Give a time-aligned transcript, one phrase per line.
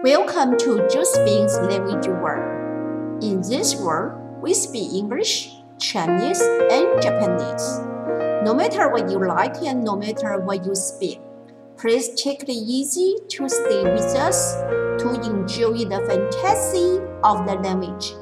[0.00, 3.22] Welcome to Josephine's Language World.
[3.22, 7.80] In this world, we speak English, Chinese, and Japanese.
[8.42, 11.20] No matter what you like and no matter what you speak,
[11.76, 14.54] please take it easy to stay with us
[15.02, 18.14] to enjoy the fantasy of the language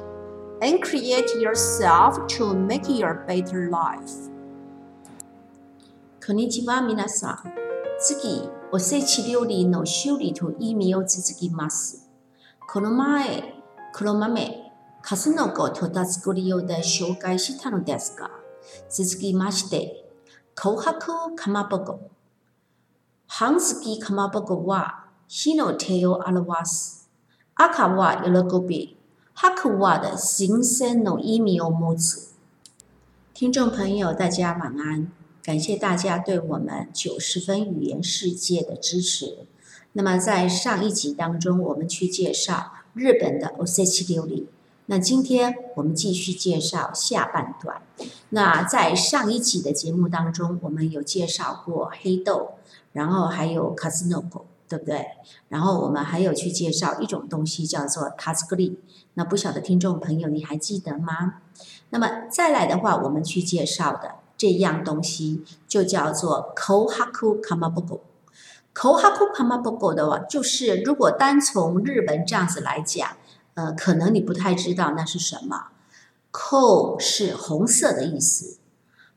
[0.61, 4.29] and create yourself to make your better life.
[6.25, 7.37] こんにちは、皆さん。
[7.99, 12.09] 次、 おせち料理の修理と意味を続きます。
[12.67, 13.53] この前、
[13.93, 18.31] 黒豆、カスノコとた作りをで紹介したのですが、
[18.89, 20.09] 続きまして、
[20.55, 22.09] 紅白かまぼこ。
[23.27, 27.09] 半月きかまぼこは火の手を表す。
[27.55, 28.97] 赤は喜び、
[29.33, 32.35] 白は的新鮮の意味を持つ。
[33.33, 35.18] 听众朋友，大家晚安。
[35.42, 39.38] 感谢大家对我们九十分语言世界的支持。
[39.94, 44.48] 那么在上一集当中，我们去介绍日本的 o s e c h i 料理。
[44.86, 47.80] 那今天我们继续介绍下半段。
[48.28, 52.56] 那在上一集的节目当中，我们有介绍过黑豆，
[52.92, 55.06] 然后还有 k a z u n o k o 对不对？
[55.48, 58.76] 然后我们还有去介绍一种东西叫做 t a z u k i
[59.14, 61.40] 那不晓得听众朋友你还记得吗？
[61.88, 64.19] 那么再来的话，我们去介绍的。
[64.40, 68.00] 这样东西就叫做 kohaku kamaboko。
[68.72, 73.18] kohaku kamaboko 的话，就是如果单从日文这样子来讲，
[73.52, 75.66] 呃，可能你不太知道那是什么。
[76.32, 78.56] ko 是红色的意思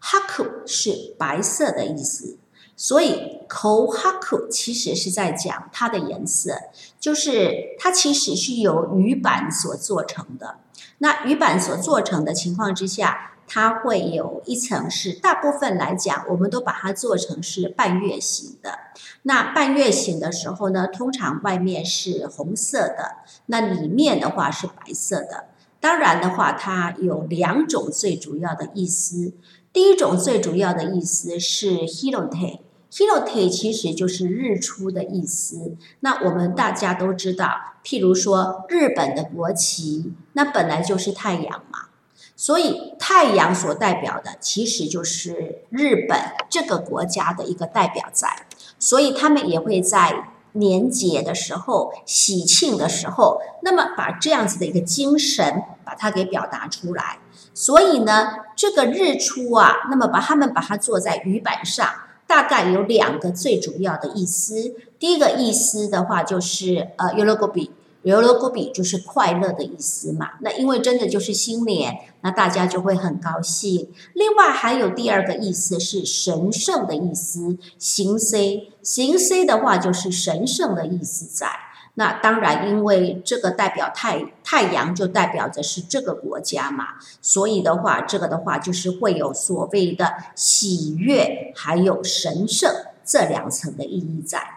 [0.02, 2.38] ，haku 是白色的意思，
[2.76, 6.58] 所以 kohaku 其实是在讲它的颜色，
[7.00, 10.58] 就是它其实是由鱼板所做成的。
[10.98, 13.30] 那鱼板所做成的情况之下。
[13.46, 18.80] 它会有一层是大部分来讲，我们都把它做成是半月形的。
[19.24, 25.50] 那半月形的时候呢，通常外面是红色的，那里面的话是白色的。
[25.84, 29.34] 当然的话，它有两种最主要的意思。
[29.74, 35.76] 第一种最主要的意思是 hirote，hirote 其实就是日出的意思。
[36.00, 37.50] 那我们大家都知道，
[37.84, 41.90] 譬如说日本的国旗，那本来就是太阳嘛。
[42.38, 46.18] 所以太阳所代表的其实就是日本
[46.50, 48.46] 这个国家的一个代表在，
[48.80, 57.20] 所以他们也会在年节的时候、喜庆的时候，那么把这样子的一个精神把它给表达出来。
[57.54, 61.88] 所以呢，这个日出啊，那么把他们把它做在鱼板上，
[62.26, 64.74] 大概有两个最主要的意思。
[64.98, 67.72] 第一个意思的话就是呃 y o l o g o b i
[68.04, 70.32] y o l o g o b i 就是快乐的意思嘛。
[70.42, 72.00] 那因为真的就是新年。
[72.26, 73.92] 那大家就会很高兴。
[74.14, 81.48] 另外还有第二个意思是神圣的意思，行 C 行 C 的话就是神圣的意思在。
[81.96, 86.86] 那当然，因为这个代表太太阳，就代表着是这个国家嘛，
[87.22, 92.72] 所以的话，这个的话就是会有所谓的喜悦，还有神圣
[93.04, 94.53] 这两层的意义在。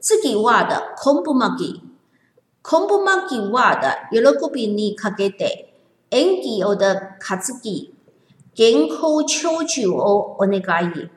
[0.00, 1.82] 自己画的恐怖 m a
[2.62, 5.72] 恐怖マギは的喜びにかけて
[6.10, 7.94] 演技を的卡自己
[8.54, 11.08] 健康求救をお願い。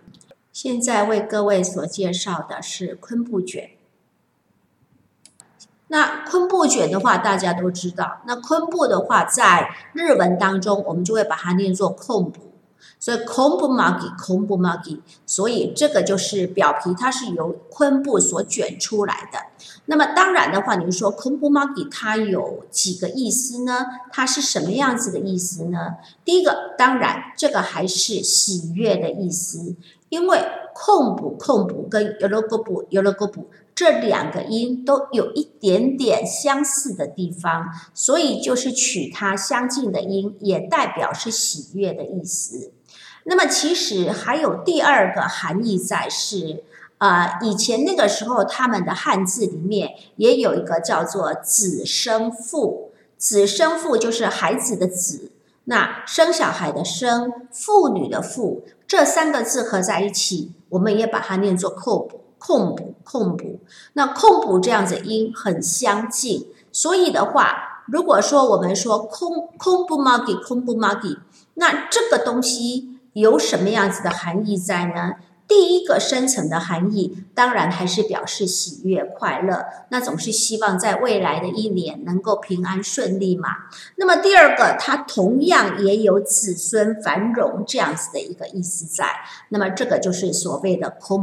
[0.52, 3.72] 现在为各位所介绍的是昆布卷。
[5.88, 8.22] 那昆布卷的话，大家都知道。
[8.28, 12.42] 那昆布的话，在日文当中，我们就会把它念作控布。
[12.99, 19.39] 所以，kombo magi，kombo magi，所以这个就是表皮，它是由昆布所卷出来的。
[19.87, 23.85] 那么当然的话，你说 kombo magi 它有几个意思呢？
[24.11, 25.97] 它是什么样子的意思呢？
[26.25, 29.77] 第一个，当然这个还是喜悦的意思，
[30.09, 30.41] 因为
[30.73, 42.73] 控布控布跟 yorogobu yorogobu 这两个音都有一点点相似的地方，所以就是取它相近的音，也代表是喜悦的意思。
[43.25, 46.63] 那么其实还有第二个含义在是，
[46.99, 55.33] 呃，以前那个时候他们的汉字里面也有一个叫做子生父，子生父就是孩子的子，
[55.65, 63.61] 那生小孩的生，妇女的妇，这三个字合在一起，我们也把它念作扣补、控补、控补。
[63.93, 71.19] 那控补这样子音很相近，所以的话，如果说我们说空空不 m a g 空不 m a g
[71.55, 72.91] 那这个东西。
[73.15, 75.13] 有什么样子的含义在呢？
[75.47, 83.51] 第一个深层的含义，当然还是表示喜悦快乐，那总是希望在未来的一年能够平安顺利嘛。
[83.95, 89.07] 那么第二个，它同样也有子孙繁荣这样子的一个意思在。
[89.51, 91.19] 那么这个就是所谓的 k o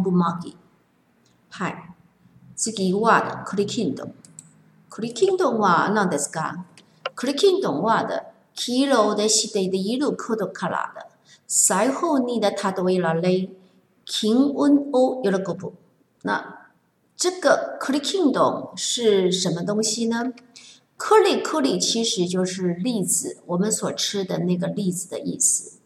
[1.51, 1.95] m b u m a g i 嗨，
[2.55, 4.15] 次はクリキンドン。
[4.91, 6.65] クリキンドンは何ですか？
[7.15, 8.23] クリキンドンは的
[8.55, 11.07] 黄色的していることから的。
[11.47, 13.51] 最後に的它的为了嘞，
[14.05, 15.73] 平温を喜ぶ。
[16.23, 16.69] 那
[17.17, 20.33] 这个クリキンドン是什么东西呢？
[20.99, 25.79] 颗粒颗粒其实就是栗子，我们所吃的那个栗子的意思。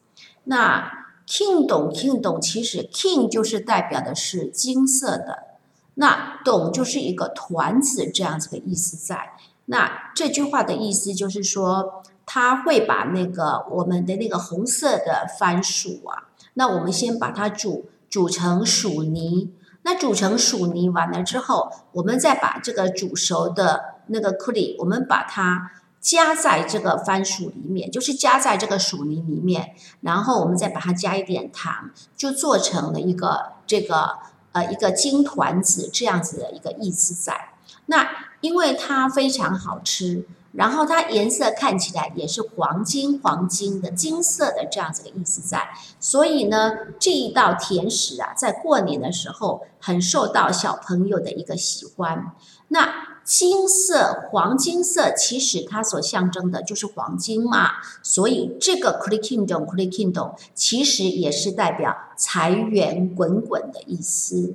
[0.44, 5.50] 那 kingdom kingdom 其实 king 就是代表的是金色的。
[5.95, 9.33] 那懂就是一个团子这样子的意思在。
[9.67, 19.51] 那这句话的意思就是说，他会把那个我们的那个红色的番薯啊，那我们先把它煮煮成薯泥。
[19.83, 34.17] 那煮成薯泥完了之后，我们再把这个煮熟的那个颗粒，我们把它加在这个番薯里面，就是加在这个薯泥里面，然后我们再把它加一点糖，就做成了一个这个。
[34.55, 37.49] 呃，一个金团子这样子的一个意思在。
[37.87, 38.09] 那
[38.39, 40.25] 因为它非常好吃，
[40.55, 45.69] 然后它颜色看起来也是黄金黄金的金色的这样子的意思在，
[45.99, 52.33] 所以呢，这一道甜食啊，在过年的时候很受到小朋友的一个喜欢。
[52.69, 53.15] 那。
[53.25, 60.05] 金色、黄金色，其实它所象征的就是黄金嘛，所以这个 c l i k i n g d o m c l i k i
[60.05, 64.53] n g d o m 其实也是代表财源滚滚的意思。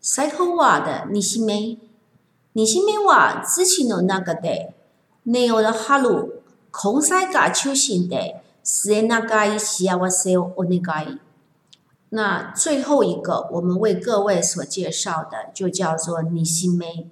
[0.00, 1.06] 最後は的
[2.53, 4.73] 西目、西目は土の中で
[5.25, 6.41] ネオの春、
[6.71, 11.19] 根菜が中心で末永い幸せをお願い。
[12.09, 17.09] 那最后一个，我们为各位所介绍的就叫做尼西梅。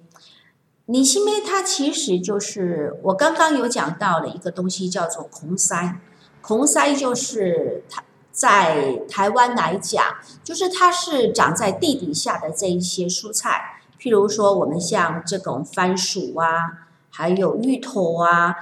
[0.86, 6.00] 尼西梅它其实就是我刚刚有讲到的一个东西，叫做孔塞。
[6.40, 8.02] 孔塞就是它
[8.32, 10.02] 在台湾来讲，
[10.44, 18.55] 就是它是长在地底下的这一些蔬菜， 譬如说我们像这种番薯啊，还有芋头啊，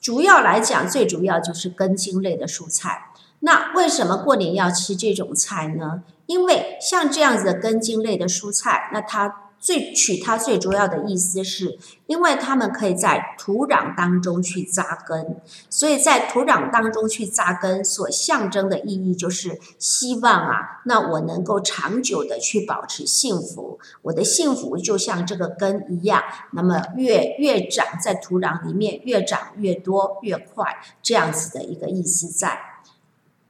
[0.00, 3.10] 主要来讲，最主要就是根茎类的蔬菜。
[3.40, 6.02] 那为什么过年要吃这种菜呢？
[6.24, 11.76] 因为像这样子的根茎类的蔬菜，那它最取它最主要的意思是，
[12.06, 26.22] 因为它们可以在土壤当中去扎根，所以在土壤当中去扎根所象征的意义就是希望啊，那我能够长久的去保持幸福，我的幸福就像这个根一样，
[26.52, 32.60] 那么越越长在土壤里面越长越多越快，这样子的一个意思在。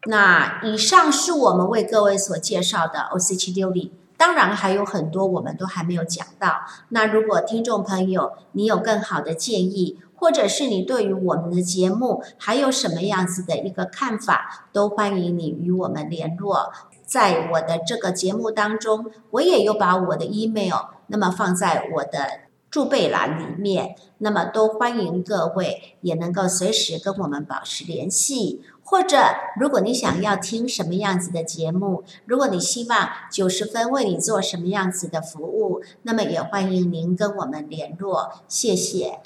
[0.07, 6.61] 那以上是我们为各位所介绍的 O C 七六零，当然还有很多我们都还没有讲到。
[6.89, 16.73] 那如果听众朋友你有更好的建议，或者是你对于我们的节目还有什么样子的一个看法，都欢迎你与我们联络。
[17.05, 22.46] 在我的这个节目当中，我也有把我的 email 那么放在我的
[22.76, 28.61] 注备栏里面，那么都欢迎各位也能够随时跟我们保持联系。
[28.84, 29.17] 或者，
[29.58, 38.43] 如果你想要听什么样子的节目，如果你希望九十分为你做什么样子的服务，那么也欢迎您跟我们联络。
[38.46, 39.20] 谢谢。